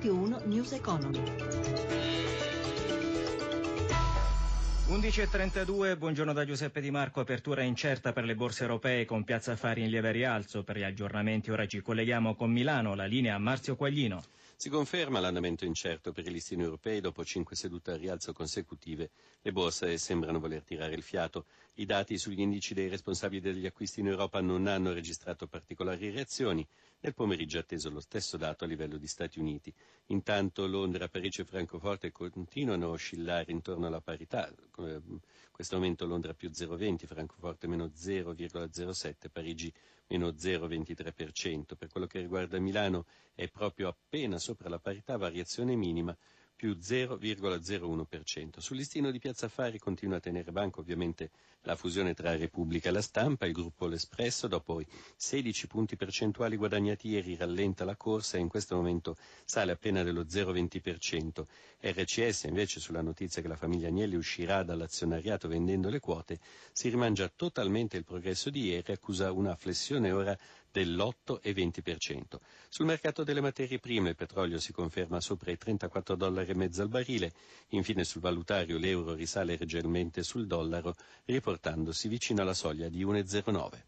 [0.00, 1.18] Radio 1 News Economy.
[4.88, 9.82] 11.32, buongiorno da Giuseppe Di Marco, apertura incerta per le borse europee con Piazza Affari
[9.82, 10.64] in lieve rialzo.
[10.64, 14.22] Per gli aggiornamenti ora ci colleghiamo con Milano, la linea Marzio Quaglino.
[14.56, 19.10] Si conferma l'andamento incerto per i listini europei dopo cinque sedute a rialzo consecutive.
[19.42, 21.44] Le borse sembrano voler tirare il fiato.
[21.74, 26.66] I dati sugli indici dei responsabili degli acquisti in Europa non hanno registrato particolari reazioni.
[27.02, 29.72] Nel pomeriggio è atteso lo stesso dato a livello di Stati Uniti.
[30.08, 34.52] Intanto Londra, Parigi e Francoforte continuano a oscillare intorno alla parità.
[35.50, 39.72] Questo momento Londra più 0,20, Francoforte meno 0,07, Parigi
[40.08, 41.74] meno 0,23%.
[41.74, 46.14] Per quello che riguarda Milano è proprio appena sopra la parità, variazione minima
[46.60, 48.58] più 0,01%.
[48.58, 51.30] Sul listino di Piazza Affari continua a tenere banco ovviamente
[51.62, 54.86] la fusione tra Repubblica e la Stampa, il gruppo L'Espresso dopo i
[55.16, 60.24] 16 punti percentuali guadagnati ieri rallenta la corsa e in questo momento sale appena dello
[60.24, 61.46] 0,20%.
[61.80, 66.38] RCS invece sulla notizia che la famiglia Agnelli uscirà dall'azionariato vendendo le quote
[66.72, 70.36] si rimangia totalmente il progresso di ieri accusa una flessione ora
[70.72, 72.38] dell'8,20%.
[72.68, 76.82] Sul mercato delle materie prime il petrolio si conferma sopra i 34 dollari e mezzo
[76.82, 77.32] al barile,
[77.68, 83.82] infine sul valutario l'euro risale leggermente sul dollaro riportandosi vicino alla soglia di 1,09.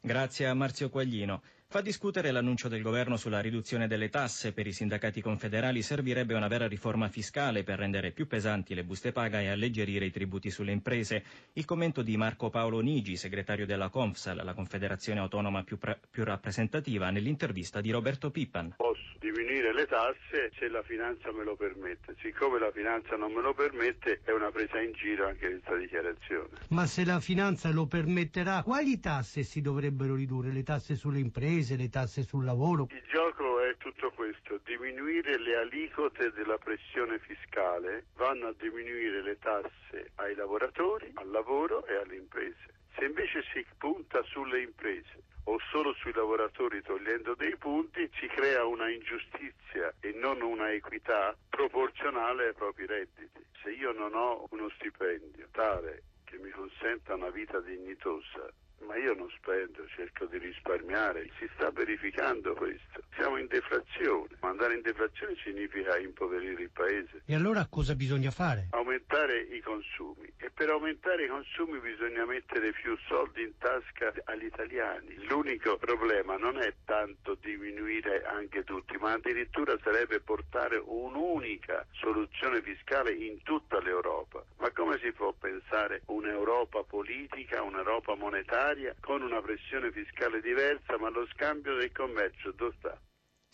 [0.00, 1.42] Grazie a Marzio Quaglino.
[1.74, 6.46] Fa discutere l'annuncio del governo sulla riduzione delle tasse per i sindacati confederali servirebbe una
[6.46, 10.70] vera riforma fiscale per rendere più pesanti le buste paga e alleggerire i tributi sulle
[10.70, 11.24] imprese.
[11.54, 17.10] Il commento di Marco Paolo Nigi, segretario della Confsal, la confederazione autonoma più, più rappresentativa,
[17.10, 18.74] nell'intervista di Roberto Pippan.
[18.76, 19.18] Posso
[19.64, 22.14] diminuire le tasse se la finanza me lo permette.
[22.20, 26.48] Siccome la finanza non me lo permette è una presa in giro anche questa dichiarazione.
[26.68, 30.52] Ma se la finanza lo permetterà, quali tasse si dovrebbero ridurre?
[30.52, 31.76] Le tasse sulle imprese?
[31.76, 32.88] le tasse sul lavoro.
[32.90, 39.38] Il gioco è tutto questo, diminuire le aliquote della pressione fiscale vanno a diminuire le
[39.38, 42.74] tasse ai lavoratori, al lavoro e alle imprese.
[42.96, 48.64] Se invece si punta sulle imprese o solo sui lavoratori togliendo dei punti, si crea
[48.64, 53.44] una ingiustizia e non una equità proporzionale ai propri redditi.
[53.62, 58.50] Se io non ho uno stipendio tale che mi consenta una vita dignitosa,
[58.86, 61.30] ma io non spendo, cerco di risparmiare.
[61.38, 63.02] Si sta verificando questo.
[63.16, 64.28] Siamo in deflazione.
[64.40, 67.22] Ma andare in deflazione significa impoverire il paese.
[67.24, 68.68] E allora cosa bisogna fare?
[69.14, 70.32] Aumentare i consumi.
[70.38, 75.14] E per aumentare i consumi bisogna mettere più soldi in tasca agli italiani.
[75.28, 83.12] L'unico problema non è tanto diminuire anche tutti, ma addirittura sarebbe portare un'unica soluzione fiscale
[83.12, 84.44] in tutta l'Europa.
[84.58, 91.08] Ma come si può pensare un'Europa politica, un'Europa monetaria con una pressione fiscale diversa, ma
[91.10, 92.98] lo scambio del commercio dove sta?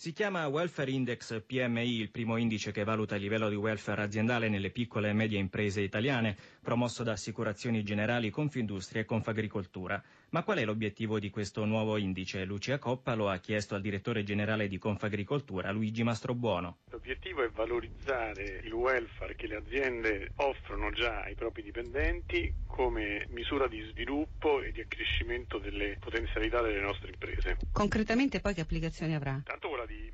[0.00, 4.49] Si chiama Welfare Index PMI, il primo indice che valuta il livello di welfare aziendale
[4.49, 10.03] nelle piccole e medie imprese italiane, promosso da Assicurazioni Generali, Confindustria e Confagricoltura.
[10.31, 12.47] Ma qual è l'obiettivo di questo nuovo indice?
[12.47, 16.78] Lucia Coppa lo ha chiesto al direttore generale di Confagricoltura, Luigi Mastrobuono.
[16.93, 23.66] L'obiettivo è valorizzare il welfare che le aziende offrono già ai propri dipendenti come misura
[23.66, 27.59] di sviluppo e di accrescimento delle potenzialità delle nostre imprese.
[27.71, 29.43] Concretamente poi che applicazioni avrà?
[29.44, 29.69] Tanto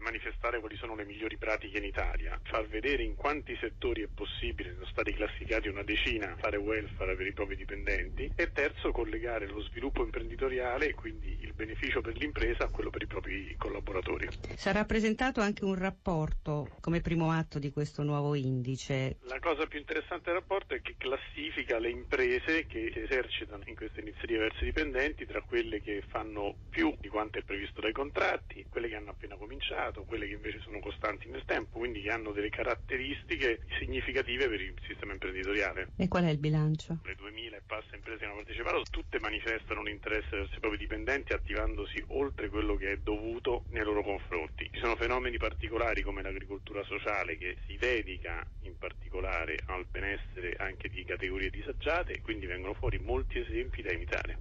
[0.07, 4.75] manifestare quali sono le migliori pratiche in Italia, far vedere in quanti settori è possibile,
[4.75, 9.61] sono stati classificati una decina, fare welfare per i propri dipendenti e terzo collegare lo
[9.63, 14.29] sviluppo imprenditoriale e quindi il beneficio per l'impresa a quello per i propri collaboratori.
[14.55, 19.17] Sarà presentato anche un rapporto come primo atto di questo nuovo indice.
[19.23, 24.01] La cosa più interessante del rapporto è che classifica le imprese che esercitano in queste
[24.01, 28.67] iniziative verso i dipendenti tra quelle che fanno più di quanto è previsto dai contratti,
[28.69, 32.33] quelle che hanno appena cominciato, quelle che invece sono costanti nel tempo, quindi che hanno
[32.33, 35.89] delle caratteristiche significative per il sistema imprenditoriale.
[35.97, 36.99] E qual è il bilancio?
[37.05, 40.79] Le 2000 e passa imprese che hanno partecipato, tutte manifestano un interesse verso i propri
[40.79, 44.69] dipendenti attivandosi oltre quello che è dovuto nei loro confronti.
[44.73, 50.89] Ci sono fenomeni particolari come l'agricoltura sociale che si dedica in particolare al benessere anche
[50.89, 54.39] di categorie disagiate, quindi vengono fuori molti esempi da imitare.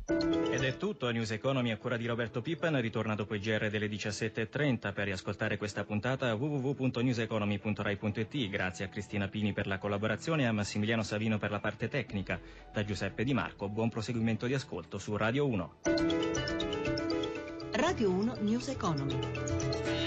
[0.52, 3.88] Ed è tutto, News Economy a cura di Roberto Pippan, ritorna dopo il GR delle
[3.88, 8.50] 17.30 per riascoltare questa puntata www.newseconomy.rai.it.
[8.50, 12.40] Grazie a Cristina Pini per la collaborazione e a Massimiliano Savino per la parte tecnica.
[12.74, 15.74] Da Giuseppe Di Marco, buon proseguimento di ascolto su Radio 1.
[17.74, 20.05] Radio 1 News Economy.